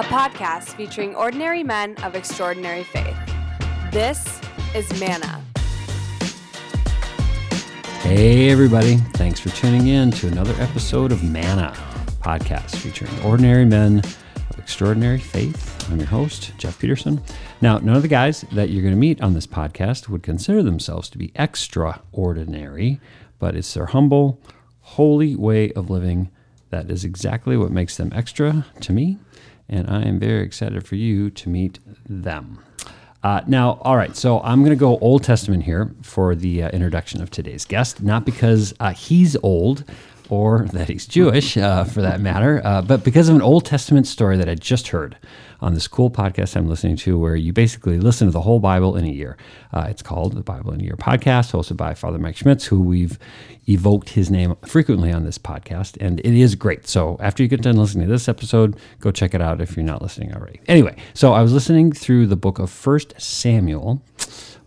[0.00, 3.14] a podcast featuring ordinary men of extraordinary faith.
[3.92, 4.40] This
[4.74, 5.44] is Manna.
[8.00, 8.96] Hey, everybody.
[9.12, 11.74] Thanks for tuning in to another episode of Manna
[12.22, 15.86] podcast featuring ordinary men of extraordinary faith.
[15.90, 17.20] I'm your host, Jeff Peterson.
[17.60, 20.62] Now, none of the guys that you're going to meet on this podcast would consider
[20.62, 23.00] themselves to be extraordinary,
[23.38, 24.40] but it's their humble,
[24.80, 26.30] holy way of living
[26.70, 29.18] that is exactly what makes them extra to me.
[29.70, 31.78] And I am very excited for you to meet
[32.08, 32.58] them.
[33.22, 36.70] Uh, now, all right, so I'm going to go Old Testament here for the uh,
[36.70, 39.84] introduction of today's guest, not because uh, he's old
[40.30, 44.06] or that he's Jewish uh, for that matter, uh, but because of an Old Testament
[44.06, 45.16] story that I just heard
[45.60, 48.96] on this cool podcast I'm listening to, where you basically listen to the whole Bible
[48.96, 49.36] in a year.
[49.72, 52.80] Uh, it's called the Bible in a Year podcast, hosted by Father Mike Schmitz, who
[52.80, 53.18] we've
[53.68, 56.86] evoked his name frequently on this podcast, and it is great.
[56.86, 59.84] So after you get done listening to this episode, go check it out if you're
[59.84, 60.60] not listening already.
[60.66, 64.02] Anyway, so I was listening through the book of First Samuel,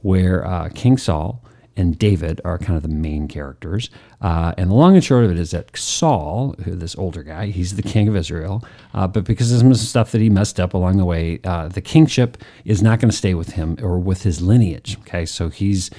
[0.01, 1.42] where uh, King Saul
[1.75, 3.89] and David are kind of the main characters.
[4.21, 7.47] Uh, and the long and short of it is that Saul, who this older guy,
[7.47, 10.73] he's the king of Israel, uh, but because of some stuff that he messed up
[10.73, 14.23] along the way, uh, the kingship is not going to stay with him or with
[14.23, 14.97] his lineage.
[15.01, 15.89] Okay, so he's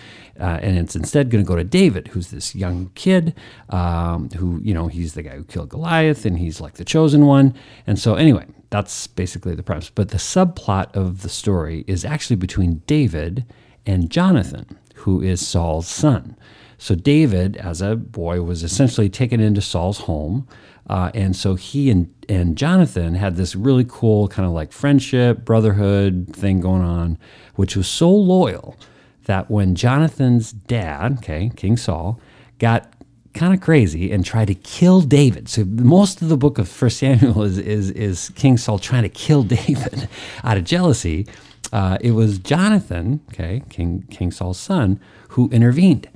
[0.40, 3.34] uh, and it's instead going to go to David, who's this young kid,
[3.70, 7.26] um, who you know he's the guy who killed Goliath, and he's like the chosen
[7.26, 7.54] one.
[7.86, 9.90] And so anyway, that's basically the premise.
[9.90, 13.44] But the subplot of the story is actually between David
[13.86, 16.34] and Jonathan who is Saul's son.
[16.78, 20.48] So David, as a boy, was essentially taken into Saul's home.
[20.88, 25.44] Uh, and so he and, and Jonathan had this really cool kind of like friendship,
[25.44, 27.18] brotherhood thing going on,
[27.54, 28.76] which was so loyal
[29.24, 32.18] that when Jonathan's dad, okay, King Saul,
[32.58, 32.90] got
[33.34, 35.48] kind of crazy and tried to kill David.
[35.50, 39.08] So most of the book of First Samuel is, is, is King Saul trying to
[39.10, 40.08] kill David
[40.42, 41.26] out of jealousy
[41.74, 45.00] uh, it was Jonathan, okay, King King Saul's son,
[45.30, 46.08] who intervened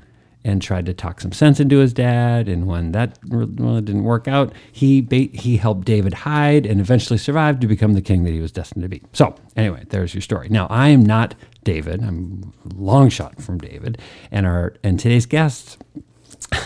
[0.44, 2.49] and tried to talk some sense into his dad.
[2.49, 7.66] And when that didn't work out, he he helped David hide and eventually survived to
[7.66, 9.03] become the king that he was destined to be.
[9.12, 10.49] So anyway, there's your story.
[10.49, 11.34] Now I am not
[11.65, 12.04] David.
[12.04, 14.00] I'm long shot from David,
[14.31, 15.78] and our and today's guest.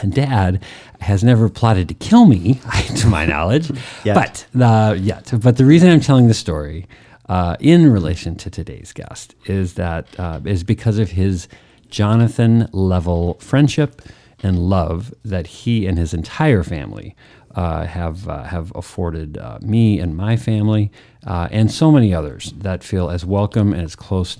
[0.08, 0.62] Dad
[1.00, 2.60] has never plotted to kill me,
[2.96, 3.70] to my knowledge.
[4.04, 4.14] yet.
[4.52, 6.86] But uh, yet, but the reason I'm telling the story
[7.32, 11.48] uh, in relation to today's guest is that uh, is because of his
[11.88, 14.02] Jonathan level friendship
[14.42, 17.16] and love that he and his entire family
[17.54, 20.92] uh, have uh, have afforded uh, me and my family
[21.26, 24.36] uh, and so many others that feel as welcome and as close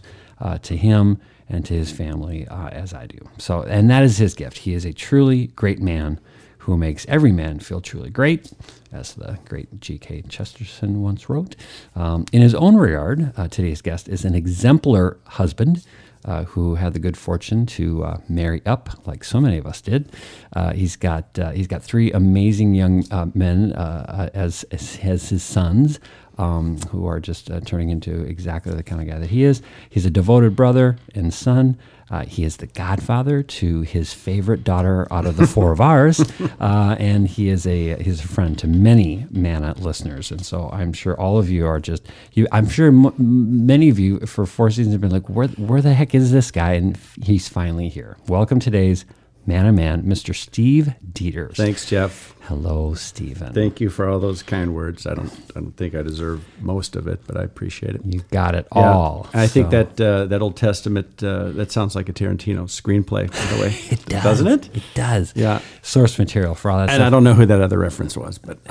[0.60, 3.20] to him and to his family as I do.
[3.38, 4.58] So, and that is his gift.
[4.58, 6.20] He is a truly great man
[6.62, 8.52] who makes every man feel truly great,
[8.92, 10.22] as the great G.K.
[10.28, 11.56] Chesterton once wrote.
[11.96, 15.84] Um, in his own regard, uh, today's guest is an exemplar husband.
[16.24, 19.80] Uh, who had the good fortune to uh, marry up, like so many of us
[19.80, 20.08] did.
[20.52, 25.42] Uh, he's got uh, he's got three amazing young uh, men as, as, as his
[25.42, 25.98] sons,
[26.38, 29.62] um, who are just turning into exactly the kind of guy that he is.
[29.90, 31.76] He's a devoted brother and son.
[32.12, 36.20] Uh, he is the godfather to his favorite daughter out of the four of ours,
[36.60, 40.30] uh, and he is a he's a friend to many Manna listeners.
[40.30, 42.46] And so I'm sure all of you are just you.
[42.52, 43.14] I'm sure m-
[43.66, 46.50] many of you for four seasons have been like, where where the heck is this
[46.50, 46.74] guy?
[46.74, 48.18] And he's finally here.
[48.28, 49.06] Welcome today's
[49.46, 50.34] Manna Man, Mr.
[50.34, 51.56] Steve Deters.
[51.56, 52.34] Thanks, Jeff.
[52.42, 53.52] Hello, Stephen.
[53.52, 55.06] Thank you for all those kind words.
[55.06, 58.02] I don't, I don't think I deserve most of it, but I appreciate it.
[58.04, 58.92] You got it yeah.
[58.92, 59.28] all.
[59.32, 59.52] I so.
[59.52, 63.30] think that uh, that Old Testament uh, that sounds like a Tarantino screenplay.
[63.30, 64.76] By the way, it does, doesn't it?
[64.76, 65.32] It does.
[65.36, 65.60] Yeah.
[65.82, 66.90] Source material for all that.
[66.90, 67.06] And stuff.
[67.06, 68.58] I don't know who that other reference was, but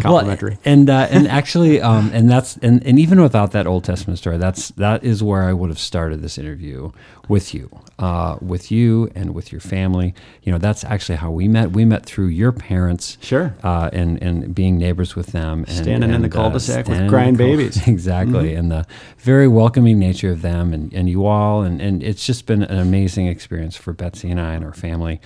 [0.00, 0.52] complimentary.
[0.52, 4.18] well, and uh, and actually, um, and that's and, and even without that Old Testament
[4.18, 6.92] story, that's that is where I would have started this interview
[7.28, 10.14] with you, uh, with you, and with your family.
[10.42, 11.72] You know, that's actually how we met.
[11.72, 13.54] We met through your parents Sure.
[13.62, 16.92] Uh, and and being neighbors with them, and, standing and, in the uh, cul-de-sac uh,
[16.92, 18.58] with crying babies, exactly, mm-hmm.
[18.58, 18.86] and the
[19.18, 22.78] very welcoming nature of them and, and you all, and and it's just been an
[22.78, 25.20] amazing experience for Betsy and I and our family.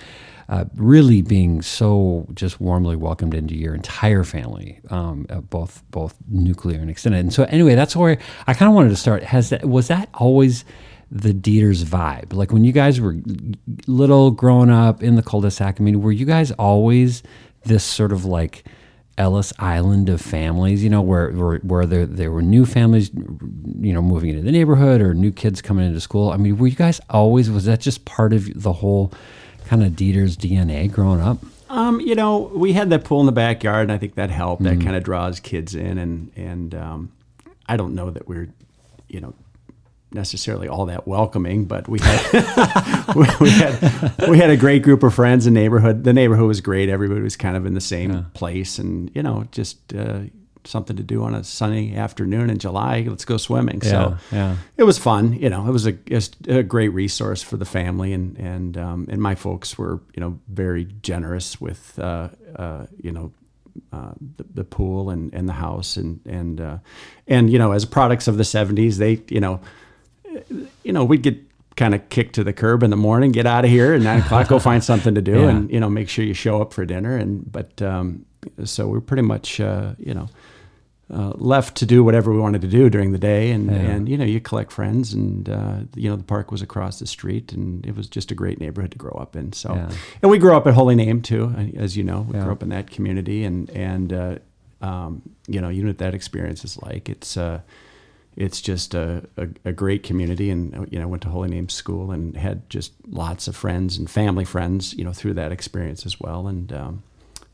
[0.47, 6.15] Uh, really being so just warmly welcomed into your entire family, um, uh, both both
[6.27, 7.19] nuclear and extended.
[7.19, 9.21] And so anyway, that's where I kind of wanted to start.
[9.21, 10.65] Has that was that always
[11.11, 12.33] the Deters vibe?
[12.33, 13.15] Like when you guys were
[13.87, 15.79] little, growing up in the cul-de-sac.
[15.79, 17.23] I mean, were you guys always
[17.65, 18.65] this sort of like
[19.17, 23.93] Ellis Island of families, you know, where where, where there, there were new families, you
[23.93, 26.31] know, moving into the neighborhood or new kids coming into school.
[26.31, 29.11] I mean, were you guys always, was that just part of the whole
[29.65, 31.39] kind of Deters' DNA growing up?
[31.69, 34.63] Um, you know, we had that pool in the backyard, and I think that helped.
[34.63, 34.79] Mm-hmm.
[34.79, 37.11] That kind of draws kids in, and and um,
[37.67, 38.49] I don't know that we're,
[39.07, 39.35] you know,
[40.11, 45.13] necessarily all that welcoming, but we had we, had we had a great group of
[45.13, 45.45] friends.
[45.45, 46.89] The neighborhood, the neighborhood was great.
[46.89, 50.21] Everybody was kind of in the same place, and you know, just uh,
[50.65, 53.05] something to do on a sunny afternoon in July.
[53.07, 53.81] Let's go swimming.
[53.81, 54.55] so Yeah, yeah.
[54.77, 55.33] it was fun.
[55.33, 58.77] You know, it was a, it was a great resource for the family, and and
[58.77, 63.31] um, and my folks were you know very generous with uh, uh, you know.
[63.93, 66.79] Uh, the, the pool and, and the house and and uh,
[67.27, 69.61] and you know as products of the 70s they you know
[70.83, 71.37] you know we'd get
[71.75, 74.19] kind of kicked to the curb in the morning get out of here and nine
[74.19, 75.49] o'clock go find something to do Yeah.
[75.49, 78.25] and you know make sure you show up for dinner and but um,
[78.65, 80.27] so we're pretty much uh, you know
[81.11, 84.15] uh, left to do whatever we wanted to do during the day, and, and you
[84.15, 87.83] know you collect friends, and uh, you know the park was across the street, and
[87.83, 89.51] it was just a great neighborhood to grow up in.
[89.51, 89.89] So, Yeah.
[90.21, 92.43] and we grew up at Holy Name too, as you know, we Yeah.
[92.43, 94.35] grew up in that community, and and uh,
[94.83, 97.09] um, you know you know what that experience is like.
[97.09, 97.61] It's uh,
[98.35, 102.11] it's just a, a, a great community, and you know went to Holy Name School
[102.11, 106.19] and had just lots of friends and family friends, you know, through that experience as
[106.19, 107.03] well, and um,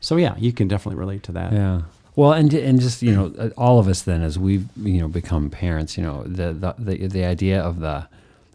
[0.00, 1.52] so yeah, you can definitely relate to that.
[1.52, 1.82] Yeah.
[2.14, 5.50] Well, and and just you know, all of us then, as we've you know become
[5.50, 8.06] parents, you know, the the the, the idea of the,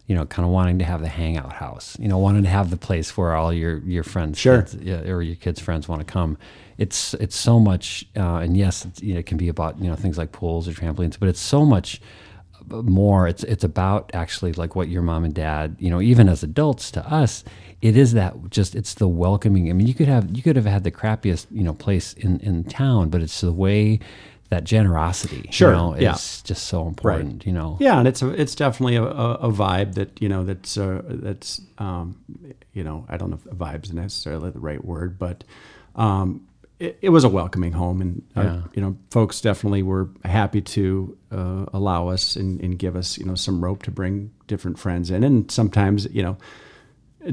[0.08, 2.70] you know, kind of wanting to have the hangout house, you know, wanting to have
[2.70, 4.62] the place where all your your friends, Sure.
[4.62, 6.38] kids, yeah, or your kids' friends want to come.
[6.82, 7.86] It's it's so much,
[8.16, 10.68] uh, and yes, it's, you know, it can be about you know things like pools
[10.68, 12.00] or trampolines, but it's so much
[12.70, 13.28] more.
[13.28, 16.90] It's it's about actually like what your mom and dad you know even as adults
[16.92, 17.44] to us
[17.80, 19.68] it is that just it's the welcoming.
[19.68, 22.38] I mean you could have you could have had the crappiest you know place in
[22.40, 23.98] in town but it's the way
[24.50, 26.14] that generosity Sure, you know yeah.
[26.14, 27.76] is just so important you know?
[27.80, 31.02] Yeah, and it's a, it's definitely a, a, a vibe that you know that's uh,
[31.04, 32.16] that's um,
[32.72, 35.42] you know I don't know if a vibe's necessarily the right word, but
[35.96, 36.46] um,
[36.82, 38.60] it, it was a welcoming home, and our, Yeah.
[38.74, 43.24] you know folks definitely were happy to uh, allow us and, and give us you
[43.26, 46.36] know some rope to bring different friends in, and sometimes you know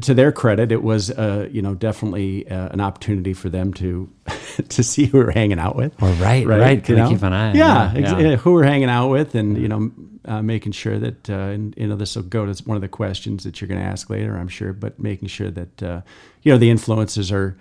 [0.01, 4.07] to their credit, it was uh, you know definitely uh, an opportunity for them to
[4.69, 5.93] to see who we're hanging out with.
[6.01, 8.33] Or right, right, kinda keep an eye Yeah, ex- yeah.
[8.33, 9.91] uh, who we're hanging out with, and you know,
[10.25, 12.87] uh, making sure that uh, and, you know this will go to one of the
[12.87, 14.73] questions that you're going to ask later, I'm sure.
[14.73, 16.01] But making sure that uh,
[16.43, 17.57] you know the influences are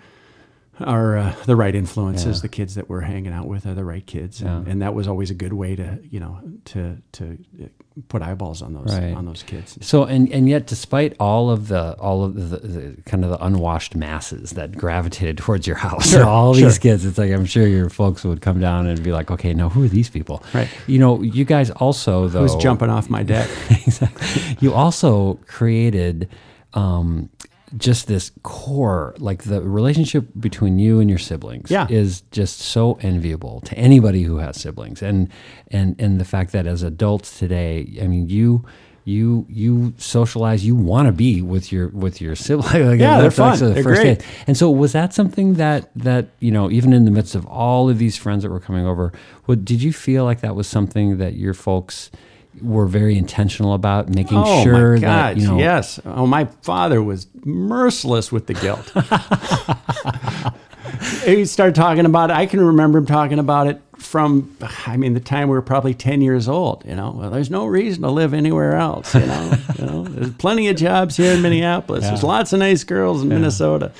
[0.81, 2.37] are uh, the right influences.
[2.37, 2.41] Yeah.
[2.43, 4.71] The kids that we're hanging out with are the right kids, and, Yeah.
[4.71, 7.67] and that was always a good way to you know to to uh,
[8.07, 9.13] put eyeballs on those Right.
[9.13, 9.77] on those kids.
[9.81, 13.43] So and and yet, despite all of the all of the, the kind of the
[13.43, 17.89] unwashed masses that gravitated towards your house, all these kids, it's like I'm sure your
[17.89, 20.43] folks would come down and be like, okay, now who are these people?
[20.53, 20.69] Right.
[20.87, 23.49] You know, you guys also though Who's jumping off my deck?
[23.85, 24.57] exactly.
[24.61, 26.29] You also created
[26.73, 27.29] um,
[27.77, 31.87] just this core, like the relationship between you and your siblings, Yeah.
[31.89, 35.29] is just so enviable to anybody who has siblings, and
[35.69, 38.65] and and the fact that as adults today, I mean, you.
[39.05, 40.63] You you socialize.
[40.67, 43.57] You want to be with your with your siblings Like, Yeah, they're fun.
[43.57, 44.19] the They're first great.
[44.19, 44.25] day.
[44.45, 47.89] And so, was that something that that you know, even in the midst of all
[47.89, 49.11] of these friends that were coming over,
[49.45, 52.11] what did you feel like that was something that your folks
[52.61, 55.57] were very intentional about making oh sure my that you know?
[55.57, 55.99] yes.
[56.05, 58.91] Oh, my father was merciless with the guilt.
[61.25, 62.33] he started talking about it.
[62.33, 64.55] I can remember him talking about it from,
[64.87, 66.83] I mean, the time we were probably ten years old.
[66.85, 69.13] You know, well, there's no reason to live anywhere else.
[69.13, 72.05] You know, you know, there's plenty of jobs here in Minneapolis.
[72.05, 73.91] There's lots of nice girls in Minnesota.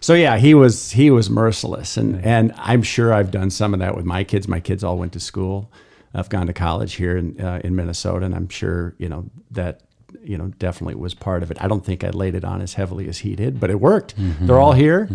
[0.00, 3.80] So yeah, he was he was merciless, and and I'm sure I've done some of
[3.80, 4.48] that with my kids.
[4.48, 5.70] My kids all went to school.
[6.14, 9.80] I've gone to college here in uh, in Minnesota, and I'm sure you know that
[10.22, 11.58] you know definitely was part of it.
[11.62, 14.14] I don't think I laid it on as heavily as he did, but it worked.
[14.40, 15.08] They're all here.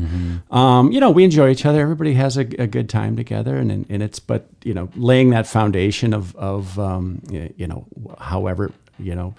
[0.51, 1.81] Um, you know, we enjoy each other.
[1.81, 5.47] Everybody has a, a good time together, and and it's but you know laying that
[5.47, 7.85] foundation of of um, you know
[8.19, 9.33] however you know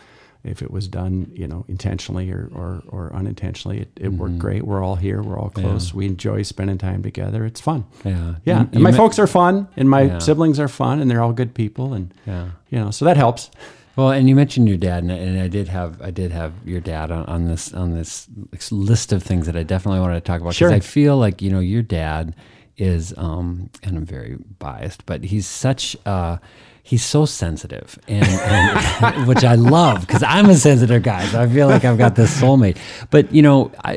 [0.44, 4.62] if it was done you know intentionally or or, or unintentionally, it, it worked great.
[4.64, 5.22] We're all here.
[5.22, 5.92] We're all close.
[5.94, 7.44] We enjoy spending time together.
[7.44, 7.84] It's fun.
[8.04, 8.34] Yeah.
[8.44, 10.18] Yeah, You- and my me- folks are fun, and my Yeah.
[10.18, 12.48] siblings are fun, and they're all good people, and Yeah.
[12.70, 13.50] you know, so that helps.
[13.96, 16.80] Well, and you mentioned your dad, and, and I did have I did have your
[16.80, 18.28] dad on, on this on this
[18.72, 20.72] list of things that I definitely wanted to talk about because Sure.
[20.72, 22.34] I feel like you know your dad
[22.76, 25.96] is, um, and I'm very biased, but he's such.
[26.04, 26.38] Uh,
[26.86, 31.24] he's so sensitive, and, and which I love because I'm a sensitive guy.
[31.28, 32.76] So I feel like I've got this soulmate.
[33.10, 33.96] But you know, I,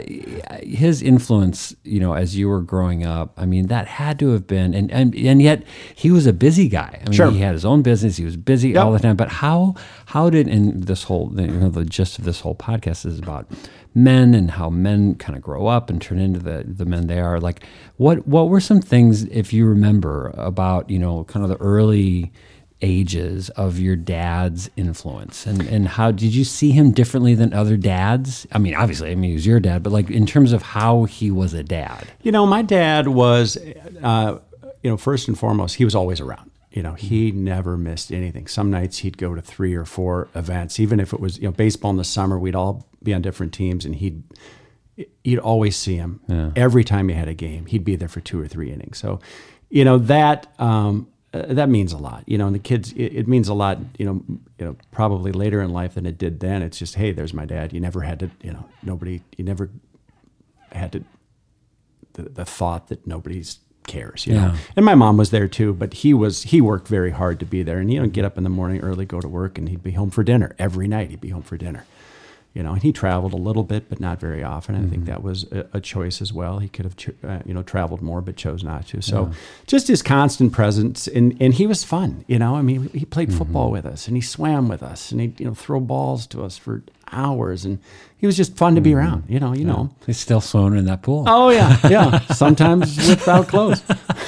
[0.63, 4.47] his influence, you know, as you were growing up, I mean, that had to have
[4.47, 5.63] been, and and, and yet
[5.93, 6.99] he was a busy guy.
[7.01, 7.29] I mean, Sure.
[7.29, 8.15] he had his own business.
[8.17, 8.83] He was busy Yep.
[8.83, 9.17] all the time.
[9.17, 9.75] But how
[10.05, 13.51] how did and this whole you know the gist of this whole podcast is about
[13.93, 17.19] men and how men kind of grow up and turn into the the men they
[17.19, 17.39] are.
[17.41, 17.63] Like
[17.97, 22.31] what what were some things if you remember about you know kind of the early
[22.81, 27.75] ages of your dad's influence and and how did you see him differently than other
[27.75, 30.61] dads i mean obviously i mean he was your dad but like in terms of
[30.61, 33.57] how he was a dad You know, my dad was,
[34.03, 34.37] uh,
[34.83, 36.51] you know, first and foremost, he was always around.
[36.71, 38.45] You know, he never missed anything.
[38.47, 41.51] Some nights he'd go to three or four events, even if it was, you know,
[41.51, 44.21] baseball in the summer, we'd all be on different teams and he'd,
[45.23, 46.19] you'd always see him
[46.55, 47.65] every time he had a game.
[47.65, 48.97] He'd be there for two or three innings.
[48.97, 49.19] So,
[49.69, 51.07] you know, that, um,
[51.37, 53.79] uh, that means a lot, you know, and the kids, it, it means a lot,
[53.97, 54.23] you know,
[54.59, 56.61] you know, probably later in life than it did then.
[56.61, 57.73] It's just, Hey, there's my dad.
[57.73, 59.69] You never had to, you know, nobody, you never
[60.71, 61.03] had to
[62.13, 64.53] the, the thought that nobody's cares, you know.
[64.75, 67.63] And my mom was there too, but he was he worked very hard to be
[67.63, 69.81] there, and you know, get up in the morning early, go to work, and he'd
[69.83, 71.09] be home for dinner every night.
[71.09, 71.85] He'd be home for dinner,
[72.57, 72.73] you know.
[72.73, 74.73] And he traveled a little bit, but not very often.
[74.73, 75.05] I think mm-hmm.
[75.05, 76.57] that was a, a choice as well.
[76.57, 79.01] He could have cho- uh, you know traveled more, but chose not to.
[79.01, 79.31] So
[79.67, 82.55] just his constant presence, and and he was fun, you know.
[82.55, 83.37] I mean, he played mm-hmm.
[83.37, 86.43] football with us, and he swam with us, and he you know throw balls to
[86.43, 87.77] us for hours, and
[88.17, 88.99] he was just fun to be mm-hmm.
[88.99, 89.53] around, you know.
[89.53, 89.91] You know.
[90.07, 92.19] he's still swimming in that pool Oh yeah, yeah.
[92.33, 93.83] Sometimes without clothes,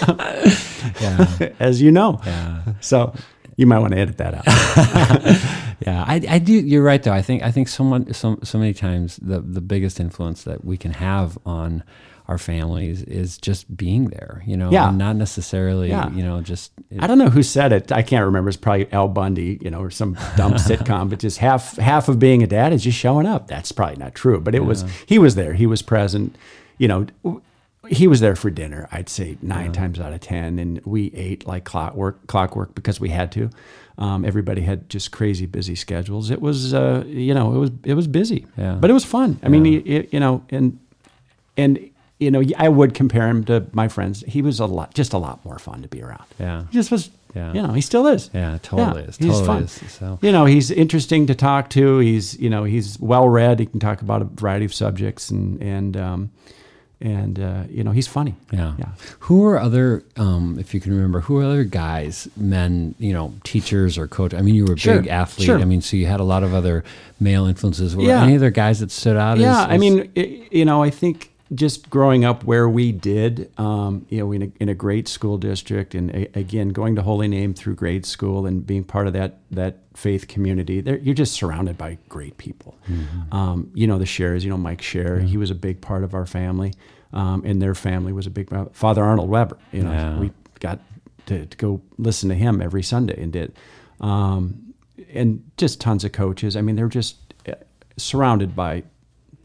[1.02, 2.22] yeah as you know.
[2.26, 3.14] yeah So
[3.58, 5.69] you might want to edit that out.
[5.86, 6.54] Yeah, I, I do.
[6.54, 7.14] You're right, though.
[7.14, 10.78] I think I think someone so so many times the the biggest influence that we
[10.78, 11.84] can have on
[12.28, 14.44] our families is just being there.
[14.46, 14.92] You know, Yeah.
[14.92, 15.90] not necessarily.
[15.90, 16.12] Yeah.
[16.12, 17.92] You know, just I don't know who said it.
[17.92, 18.50] I can't remember.
[18.50, 21.10] It's probably Al Bundy, you know, or some dumb sitcom.
[21.10, 23.48] But just half half of being a dad is just showing up.
[23.48, 24.40] That's probably not true.
[24.40, 24.84] But it was.
[25.08, 25.54] He was there.
[25.54, 26.36] He was present.
[26.78, 27.42] You know,
[27.90, 28.88] he was there for dinner.
[28.92, 33.10] I'd say nine times out of ten, and we ate like clockwork, clockwork because we
[33.10, 33.50] had to.
[33.98, 36.30] Um, everybody had just crazy busy schedules.
[36.30, 38.78] It was, uh, you know, it was it was busy, Yeah.
[38.80, 39.40] but it was fun.
[39.44, 40.80] I mean, y- y- you know, and
[41.58, 41.80] and
[42.20, 44.24] you know, I would compare him to my friends.
[44.28, 46.24] He was a lot, just a lot more fun to be around.
[46.40, 46.64] Yeah.
[46.70, 47.10] he just was.
[47.36, 47.54] Yeah.
[47.54, 48.32] you know, he still is.
[48.34, 49.16] Yeah, totally is.
[49.18, 49.64] he's Totally fun.
[49.64, 49.72] is.
[49.92, 52.00] So- you know, he's interesting to talk to.
[52.00, 53.60] He's you know, he's well read.
[53.60, 56.32] He can talk about a variety of subjects, and and um,
[57.02, 58.36] and uh, you know, he's funny.
[58.52, 58.74] Yeah.
[58.78, 58.90] yeah.
[59.22, 63.34] Who are other, um, if you can remember, who are other guys, men, you know,
[63.44, 64.34] teachers or coach?
[64.34, 65.46] I mean, you were a Sure, big athlete.
[65.46, 65.60] sure.
[65.60, 66.84] I mean, so you had a lot of other
[67.20, 67.96] male influences.
[67.96, 68.24] Were Yeah.
[68.24, 69.38] any other guys that stood out?
[69.38, 73.52] Yeah, as, I mean, i you know, I think just growing up where we did,
[73.60, 77.02] um, you know, in a, in a great school district, and a, again going to
[77.02, 81.16] Holy Name through grade school and being part of that that faith community, there, you're
[81.16, 82.78] just surrounded by great people.
[83.32, 86.14] Um, you know, the Shares, you know, Mike Share, he was a big part of
[86.14, 86.74] our family,
[87.14, 89.58] um, and their family was a big Father Arnold Weber.
[89.72, 90.20] You know, Yeah.
[90.20, 90.80] we got
[91.26, 93.56] to, to go listen to him every Sunday and did.
[94.00, 94.74] Um,
[95.14, 96.56] and just tons of coaches.
[96.56, 97.54] I mean, they're just uh,
[97.98, 98.84] surrounded by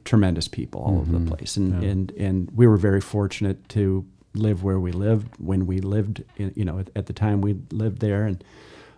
[0.04, 4.62] tremendous people all over the place, and and and we were very fortunate to live
[4.64, 6.22] where we lived when we lived.
[6.36, 8.42] In, you know, at, at the time we lived there, and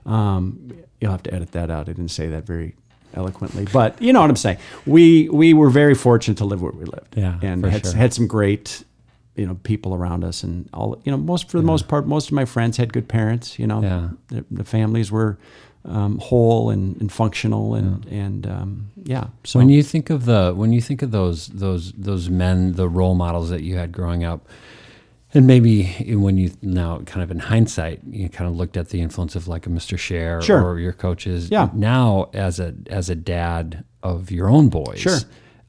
[0.04, 0.70] um,
[1.00, 1.88] you'll have to edit that out.
[1.88, 2.74] I didn't say that very
[3.14, 4.58] eloquently, but you know what I'm saying.
[4.86, 7.94] We we were very fortunate to live where we lived, Yeah, and had sure.
[7.96, 8.84] had some great.
[9.38, 10.98] You know, people around us, and all.
[11.04, 13.58] You know, most for the most part, most of my friends had good parents.
[13.58, 14.08] You know, Yeah.
[14.28, 15.36] the, the families were
[15.86, 19.28] um, whole and, and functional, and and um, yeah.
[19.44, 22.88] So when you think of the when you think of those those those men, the
[22.88, 24.46] role models that you had growing up,
[25.32, 25.84] and maybe
[26.16, 29.46] when you now kind of in hindsight, you kind of looked at the influence of
[29.48, 29.98] like a Mr.
[29.98, 30.62] Share Sure.
[30.64, 31.50] or your coaches.
[31.50, 31.70] Yeah.
[31.72, 34.98] Now as a as a dad of your own boys.
[35.00, 35.18] Sure.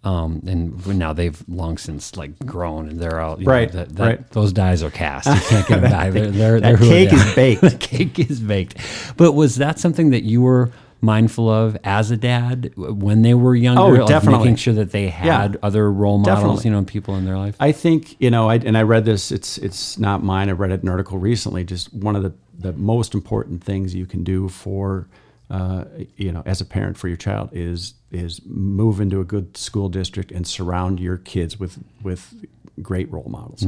[0.07, 3.95] Um, and now they've long since like grown and they're all you Right, Know, that,
[3.97, 4.29] that, right.
[4.31, 5.27] Those dies are cast.
[5.27, 6.13] You can't get them back.
[6.13, 7.61] They're, they're, they're that cake is baked.
[7.73, 8.77] the cake is baked.
[9.17, 10.71] But was that something that you were
[11.01, 13.81] mindful of as a dad when they were younger?
[13.81, 14.39] Oh, like definitely.
[14.45, 15.59] Making sure that they had Yeah.
[15.61, 16.63] other role models, Definitely.
[16.63, 17.55] you know, people in their life.
[17.59, 19.31] I think you know, I, and I read this.
[19.31, 20.47] It's it's not mine.
[20.49, 21.63] I read it in an article recently.
[21.65, 25.07] Just one of the the most important things you can do for
[25.49, 25.85] uh,
[26.15, 29.89] you know as a parent for your child is is move into a good school
[29.89, 32.33] district and surround your kids with with
[32.81, 33.65] great role models.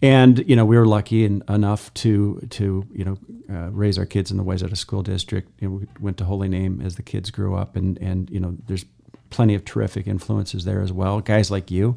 [0.00, 3.18] And you know, we were lucky en- enough to to you know
[3.50, 5.50] uh, raise our kids in the Wayzata School District.
[5.60, 8.40] You know, we went to Holy Name as the kids grew up, and and you
[8.40, 8.84] know, there's
[9.30, 11.20] plenty of terrific influences there as well.
[11.20, 11.96] Guys like you,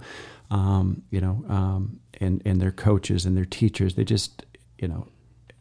[0.51, 3.95] um, you know, um, and and their coaches and their teachers.
[3.95, 4.45] They just,
[4.79, 5.07] you know,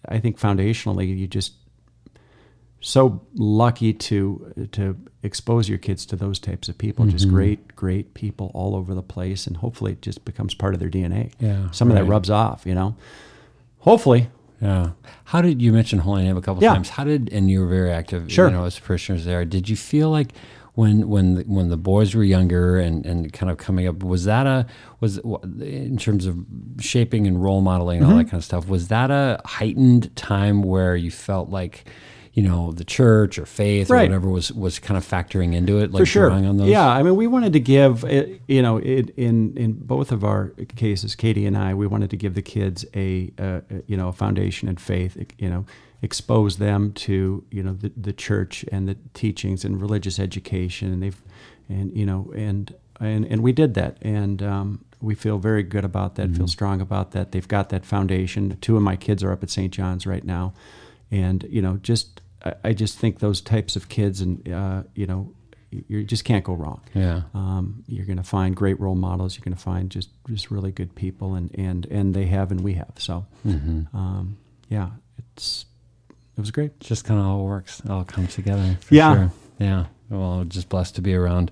[0.08, 1.54] I think foundationally, you just
[2.86, 7.06] so lucky to to expose your kids to those types of people.
[7.06, 7.34] Just Mm-hmm.
[7.34, 10.90] great, great people all over the place, and hopefully it just becomes part of their
[10.90, 11.32] DNA.
[11.40, 12.66] Yeah, some of that rubs off.
[12.66, 12.96] You know,
[13.80, 14.28] hopefully.
[14.60, 14.90] Yeah.
[15.24, 16.74] How did you mention Holy Name a couple Yeah.
[16.74, 16.90] times?
[16.90, 18.46] How did and you were very active, Sure.
[18.48, 19.44] you know, as parishioners there.
[19.44, 20.32] Did you feel like
[20.74, 24.24] when when the, when the boys were younger and, and kind of coming up, was
[24.24, 24.66] that a
[25.00, 25.18] was
[25.60, 26.36] in terms of
[26.80, 28.18] shaping and role modeling and all Mm-hmm.
[28.24, 28.68] that kind of stuff?
[28.68, 31.84] Was that a heightened time where you felt like
[32.34, 35.92] you know the church or faith or whatever was was kind of factoring into it,
[35.92, 36.28] like for sure.
[36.28, 36.68] drawing on those.
[36.68, 40.24] Yeah, I mean, we wanted to give, uh, you know, it, in in both of
[40.24, 44.08] our cases, Katie and I, we wanted to give the kids a, uh, you know,
[44.08, 45.16] a foundation in faith.
[45.38, 45.64] You know,
[46.02, 51.02] expose them to, you know, the, the church and the teachings and religious education, and
[51.04, 51.22] they've,
[51.68, 55.84] and you know, and and and we did that, and um, we feel very good
[55.84, 56.34] about that.
[56.34, 57.30] Feel strong about that.
[57.30, 58.58] They've got that foundation.
[58.60, 59.72] Two of my kids are up at St.
[59.72, 60.52] John's right now,
[61.12, 65.06] and you know, just I, I just think those types of kids, and uh, you
[65.06, 65.32] know,
[65.70, 66.80] you just can't go wrong.
[66.94, 67.22] Yeah.
[67.34, 69.36] Um, you're going to find great role models.
[69.36, 72.60] You're going to find just just really good people, and and and they have, and
[72.60, 72.92] we have.
[72.98, 73.96] So, Mm-hmm.
[73.96, 74.36] um,
[74.68, 75.66] yeah, it's
[76.36, 76.78] it was great.
[76.80, 78.76] just kind of all works, it all comes together.
[78.80, 79.14] For Yeah.
[79.14, 79.30] sure.
[79.58, 79.84] yeah.
[80.10, 81.50] Well, just blessed to be around,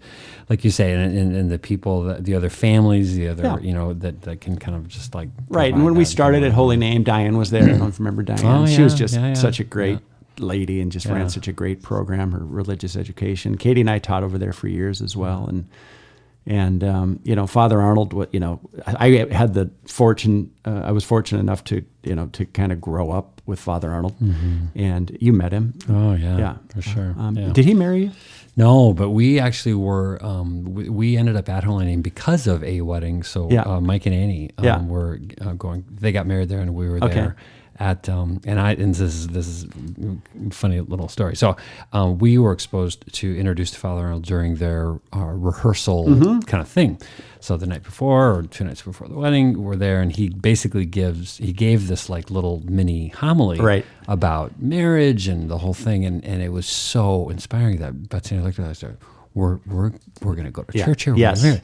[0.50, 3.58] like you say, and, and, and the people, that, the other families, the other, Yeah.
[3.60, 5.72] you know, that, that can kind of just like Right.
[5.72, 7.62] And when we started at Holy Name, Diane was there.
[7.62, 8.44] I don't know if you remember Diane.
[8.44, 10.00] Oh, she was just yeah, yeah, such a great
[10.38, 11.14] lady and just Yeah.
[11.14, 12.32] ran such a great program.
[12.32, 13.56] Her religious education.
[13.56, 15.66] Katie and I taught over there for years as well, and
[16.44, 18.12] and um, you know Father Arnold.
[18.12, 20.50] What you know, I had the fortune.
[20.64, 23.90] Uh, I was fortunate enough to you know to kind of grow up with Father
[23.92, 24.14] Arnold,
[24.74, 25.74] and you met him.
[25.88, 27.14] Oh yeah, Yeah, for sure.
[27.18, 27.52] Um, yeah.
[27.52, 28.10] Did he marry you?
[28.56, 30.18] No, but we actually were.
[30.22, 33.22] Um, we, we ended up at Holy Name because of a wedding.
[33.22, 33.62] So Yeah.
[33.62, 34.82] uh, Mike and Annie um, Yeah.
[34.84, 35.84] were uh, going.
[35.90, 37.14] They got married there, and we were Okay.
[37.14, 37.36] there
[37.82, 38.08] at.
[38.08, 39.66] Um, and I and this is this is
[40.50, 41.34] funny little story.
[41.36, 41.56] So
[41.92, 46.40] um, we were exposed to introduced to Father Arnold during their uh, rehearsal Mm-hmm.
[46.50, 46.98] kind of thing.
[47.40, 50.86] So the night before or two nights before the wedding, we're there, and he basically
[50.86, 53.84] gives he gave this like little mini homily Right.
[54.06, 58.42] about marriage and the whole thing, and, and it was so inspiring that Betsy and
[58.44, 58.96] I looked at said,
[59.34, 59.90] "We're we're
[60.22, 60.84] we're going to go to Yeah.
[60.86, 61.42] church here." we're Yes.
[61.42, 61.62] gonna marry."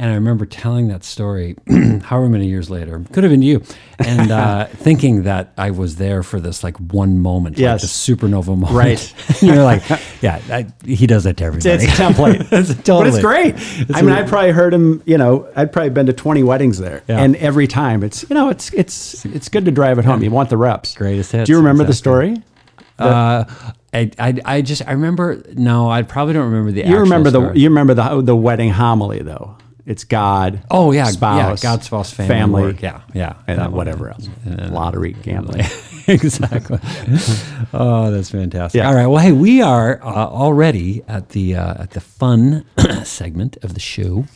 [0.00, 1.56] And I remember telling that story,
[2.04, 3.62] however many years later, could have been you,
[3.98, 8.46] and uh, thinking that I was there for this like one moment, like the supernova
[8.56, 8.70] moment.
[8.72, 9.14] Right.
[9.42, 9.82] You're like,
[10.22, 11.70] yeah, I, he does that to everybody.
[11.70, 12.46] It's a template.
[12.52, 13.56] It's But it's great.
[13.92, 15.02] I mean, I probably heard him.
[15.04, 17.18] You know, I'd probably been to twenty weddings there, Yeah.
[17.20, 20.22] and every time it's you know it's it's it's good to drive it home.
[20.22, 20.94] You want the reps.
[20.94, 22.36] Greatest hits, Do you remember the exactly.
[22.36, 22.42] story?
[23.00, 23.44] Uh,
[23.94, 27.30] I, I, I just I remember no I probably don't remember the You actual remember
[27.30, 29.56] the you remember the the wedding homily though.
[29.88, 30.62] It's God.
[30.70, 32.82] Oh yeah, spouse, yeah, God, spouse, family, family, work.
[32.82, 34.28] yeah, yeah, and then whatever else.
[34.44, 35.64] Lottery, gambling.
[36.06, 36.78] exactly.
[37.72, 38.78] oh, that's fantastic.
[38.80, 38.88] Yeah.
[38.88, 39.06] All right.
[39.06, 42.66] Well, hey, we are uh, already at the uh, at the fun
[43.04, 44.26] segment of the show,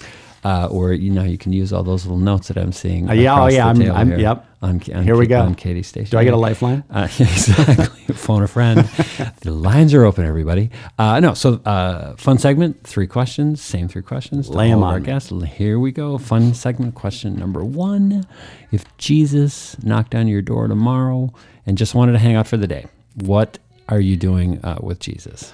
[0.45, 3.09] uh, or you know, you can use all those little notes that I'm seeing.
[3.09, 4.47] Uh, yeah, oh, yeah, I'm- I'm- here yep.
[4.63, 5.41] On, on Here we go.
[5.41, 6.11] on Katie station.
[6.13, 6.85] Do I get a lifeline?
[6.91, 8.15] Uh, exactly.
[8.15, 8.79] Phone a friend.
[9.41, 10.71] the lines are open, everybody.
[11.01, 12.85] Uh, no, so uh, fun segment.
[12.87, 13.61] Three questions.
[13.61, 14.49] Same three questions.
[14.49, 15.33] Lay 'em all of our on guests.
[15.57, 16.17] Here we go.
[16.17, 16.95] Fun segment.
[16.95, 18.25] Question number one:
[18.71, 21.33] If Jesus knocked on your door tomorrow
[21.67, 25.01] and just wanted to hang out for the day, what are you doing uh, with
[25.01, 25.53] Jesus?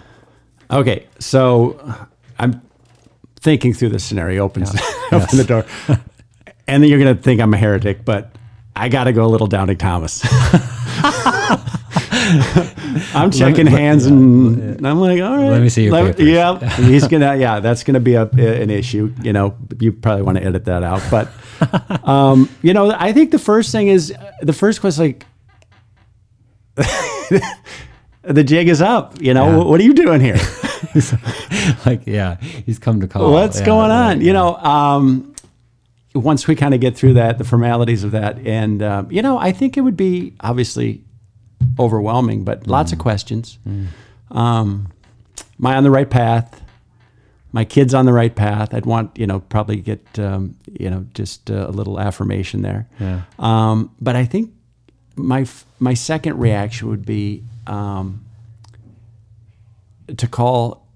[0.71, 1.81] Okay, so
[2.39, 2.61] I'm
[3.41, 4.45] thinking through the scenario.
[4.45, 4.73] Opens
[5.13, 5.23] Yes.
[5.25, 5.65] open the door,
[6.69, 8.31] and then you're gonna think I'm a heretic, but
[8.77, 10.23] I got to go a little Doubting Thomas.
[13.15, 15.51] I'm checking let- hands, and I'm like, all right.
[15.51, 16.29] Let me see your let- papers.
[16.29, 17.37] Yeah, he's gonna.
[17.37, 19.13] Yeah, that's gonna be a, an issue.
[19.23, 21.29] You know, you probably want to edit that out, but
[22.09, 25.27] um, you know, I think the first thing is the first question, like.
[28.23, 29.21] the jig is up.
[29.21, 29.65] You know, Yeah.
[29.65, 30.37] what are you doing here?
[31.87, 33.33] like, yeah, he's come to call.
[33.33, 34.21] What's Yeah, going on?
[34.21, 35.35] You know, um,
[36.15, 39.39] once we kind of get through that, the formalities of that, and uh, you know,
[39.39, 41.03] I think it would be obviously
[41.79, 42.95] overwhelming, but lots Mm.
[42.95, 43.59] of questions.
[44.31, 44.89] Um,
[45.59, 46.63] am I on the right path?
[47.53, 48.75] My kid's on the right path.
[48.75, 52.87] I'd want you know probably get um, you know just uh, a little affirmation there.
[53.01, 53.23] Yeah.
[53.39, 54.53] Um, but I think
[55.17, 58.25] my f- my second reaction would be um,
[60.17, 60.87] to call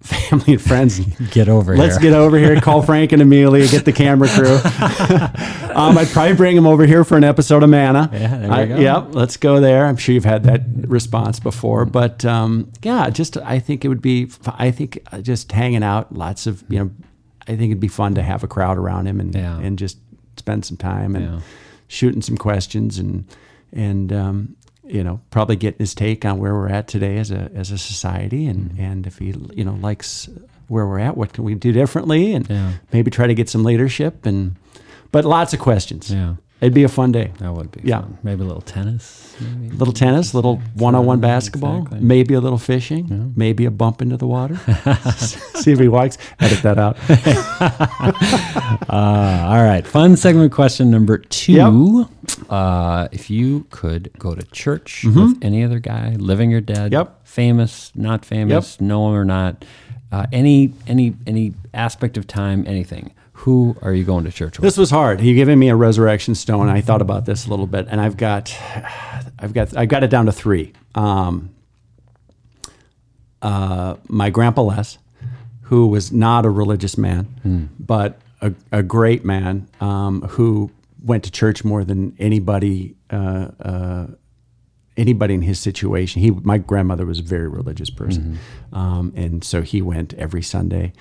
[0.00, 0.98] family and friends.
[1.30, 1.82] Get over here.
[1.82, 2.10] Let's here.
[2.10, 4.54] get over here, call Frank and Amelia, get the camera crew.
[5.74, 8.10] um, I'd probably bring them over here for an episode of Manna.
[8.12, 8.76] Yeah, there we I- go.
[8.76, 9.86] Yep, let's go there.
[9.86, 14.02] I'm sure you've had that response before, but um, yeah, just I think it would
[14.02, 14.30] be.
[14.46, 16.90] I think uh, just hanging out, lots of you know.
[17.46, 19.58] I think it'd be fun to have a crowd around him and Yeah.
[19.58, 19.98] and just
[20.38, 21.40] spend some time and Yeah.
[21.88, 23.24] shooting some questions and
[23.72, 27.50] and um, you know, probably get his take on where we're at today as a
[27.54, 28.80] as a society, and Mm-hmm.
[28.82, 30.28] and if he you know likes
[30.68, 32.72] where we're at, what can we do differently, and Yeah.
[32.92, 34.56] maybe try to get some leadership, and
[35.12, 36.10] but lots of questions.
[36.10, 36.34] Yeah.
[36.64, 37.30] It'd be a fun day.
[37.38, 38.00] That would be Yeah.
[38.00, 38.18] fun.
[38.22, 39.20] Maybe a little tennis.
[39.40, 39.76] Maybe.
[39.76, 42.00] little tennis, little one-on-one basketball, exactly.
[42.00, 44.56] maybe a little fishing, maybe a bump into the water.
[45.60, 46.16] See if he walks.
[46.40, 46.96] Edit that out.
[48.88, 49.86] Uh, all right.
[49.86, 52.08] Fun segment question number two.
[52.48, 56.92] Uh, if you could go to church with any other guy, living or dead, Mm-hmm.
[56.92, 57.20] Yep.
[57.26, 59.64] famous, not famous, know him or not,
[60.12, 63.12] uh, any any any aspect of time, anything.
[63.44, 64.62] Who are you going to church with?
[64.62, 65.20] This was hard.
[65.20, 66.70] He giving me a resurrection stone.
[66.70, 68.56] I thought about this a little bit, and I've got,
[69.38, 70.72] I've got, I've got it down to three.
[70.94, 71.50] Um,
[73.42, 74.96] uh, my grandpa Les,
[75.62, 80.70] who was not a religious man, but a, a great man um, who
[81.02, 82.96] went to church more than anybody.
[83.10, 84.06] Uh, uh,
[84.96, 86.22] anybody in his situation.
[86.22, 88.38] He, my grandmother was a very religious person,
[88.72, 90.92] um, and so he went every Sunday.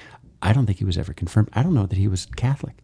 [0.44, 1.50] I don't think he was ever confirmed.
[1.54, 2.76] I don't know that he was Catholic,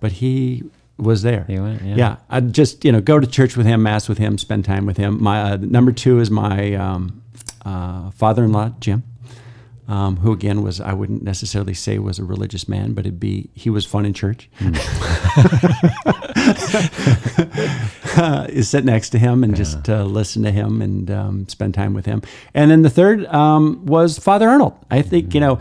[0.00, 0.64] but he
[0.98, 1.44] was there.
[1.46, 2.16] He went, yeah.
[2.28, 4.96] I'd just you know go to church with him, mass with him, spend time with
[4.96, 5.22] him.
[5.22, 7.22] My uh, number two is my um,
[7.64, 9.04] uh, father-in-law Jim.
[9.86, 13.50] Um, who again was I wouldn't necessarily say was a religious man, but it'd be
[13.54, 14.48] he was fun in church.
[18.16, 21.74] uh, is sit next to him and just uh, listen to him and um, spend
[21.74, 22.22] time with him.
[22.54, 24.72] And then the third um, was Father Arnold.
[24.90, 25.58] I think you know.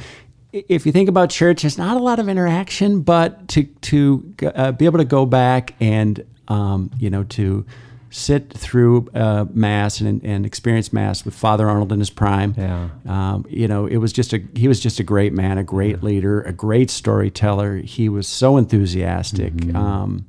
[0.53, 4.71] If you think about church, there's not a lot of interaction, but to to uh,
[4.71, 7.65] be able to go back and um, you know to
[8.13, 12.53] sit through uh, mass and, and experience mass with Father Arnold in his prime.
[12.55, 12.89] Yeah.
[13.07, 16.03] Um, you know, it was just a he was just a great man, a great
[16.03, 17.77] leader, a great storyteller.
[17.77, 19.53] He was so enthusiastic.
[19.73, 20.27] Um,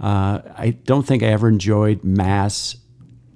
[0.00, 2.76] uh, I don't think I ever enjoyed mass.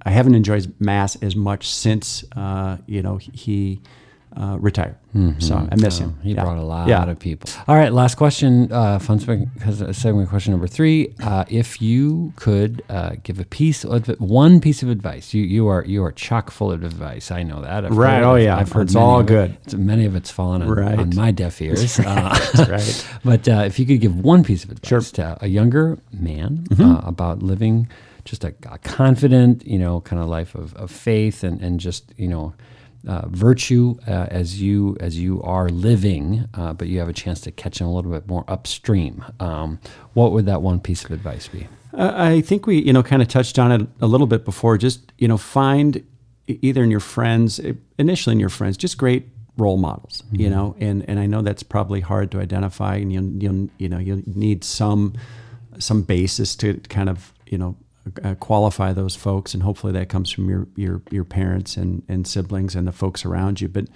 [0.05, 3.81] I haven't enjoyed mass as much since uh, you know he
[4.39, 4.95] uh, retired.
[5.41, 6.17] So I miss him.
[6.23, 6.45] He Yeah.
[6.45, 7.03] brought a lot Yeah.
[7.11, 7.51] of people.
[7.67, 8.71] All right, last question.
[8.71, 9.49] Uh, fun segment,
[9.97, 11.13] segment question number three.
[11.21, 15.67] Uh, if you could uh, give a piece of one piece of advice, you you
[15.67, 17.33] are you are chock full of advice.
[17.33, 17.85] I know that.
[17.85, 18.19] I've Right.
[18.19, 18.57] heard- Oh, yeah.
[18.57, 19.27] I've heard It's all it.
[19.27, 19.51] good.
[19.67, 20.99] It's- Many of it's fallen on, Right.
[21.01, 21.99] on my deaf ears.
[21.99, 22.39] Uh,
[22.71, 23.07] right.
[23.25, 25.01] But uh, if you could give one piece of advice Sure.
[25.01, 25.39] Mm-hmm.
[25.39, 27.89] to a younger man uh, about living
[28.25, 32.13] just a, a confident, you know, kind of life of, of faith and, and just,
[32.17, 32.53] you know,
[33.09, 37.41] uh, virtue uh, as you as you are living, uh, but you have a chance
[37.41, 39.25] to catch them a little bit more upstream.
[39.41, 39.81] Um,
[40.13, 41.67] what would that one piece of advice be?
[41.95, 44.79] I I think we, you know, kind of touched on it a little bit before.
[44.79, 46.05] Just, you know, find
[46.47, 47.61] either in your friends,
[47.99, 51.65] initially in your friends, just great role models, you know, and, and I know that's
[51.65, 55.15] probably hard to identify and you'll, you'll, you know, you'll need some,
[55.79, 57.77] some basis to kind of, you know,
[58.25, 59.55] uh, qualify those folks.
[59.55, 63.25] And hopefully that comes from your, your, your parents and, and siblings and the folks
[63.25, 63.69] around you.
[63.69, 63.87] But,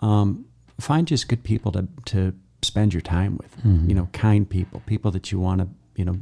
[0.00, 0.44] um,
[0.78, 3.56] find just good people to, to spend your time with,
[3.88, 6.18] you know, kind people, people that you want to, you know,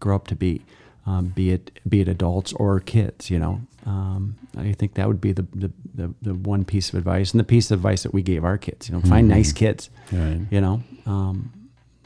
[0.00, 0.60] grow up to be,
[1.06, 3.30] um, be it be it adults or kids.
[3.30, 6.96] You know, um, I think that would be the, the the the one piece of
[6.96, 8.88] advice, and the piece of advice that we gave our kids.
[8.88, 9.88] You know, find nice kids.
[10.12, 10.40] Right.
[10.50, 11.52] You know, um,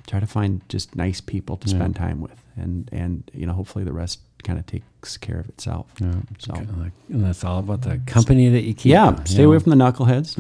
[0.07, 3.85] try to find just nice people to spend time with, and and you know, hopefully
[3.85, 5.87] the rest kind of takes care of itself.
[6.01, 6.53] Yeah, so.
[6.55, 8.91] Kinda like- and that's all about the company that you keep.
[8.93, 9.49] Yeah, you stay know.
[9.49, 10.37] away from the knuckleheads.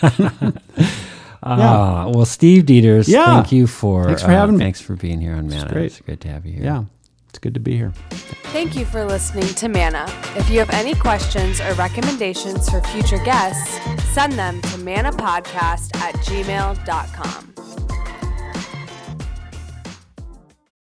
[1.46, 3.26] Ah, well, Steve Deters, Yeah.
[3.26, 4.64] thank you for Thanks for uh, having me.
[4.64, 5.70] Thanks for being here on Manna.
[5.70, 5.84] great.
[5.86, 6.62] It's great to have you here.
[6.64, 6.84] Yeah,
[7.28, 7.92] it's good to be here.
[8.44, 10.06] Thank you for listening to Manna.
[10.36, 13.78] If you have any questions or recommendations for future guests,
[14.14, 17.83] send them to manapodcast at gmail.com.